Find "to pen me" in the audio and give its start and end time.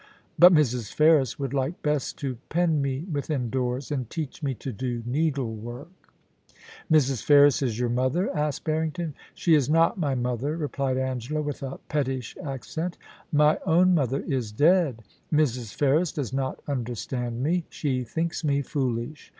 2.17-3.01